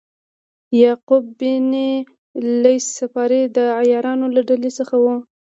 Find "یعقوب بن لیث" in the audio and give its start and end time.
0.81-2.85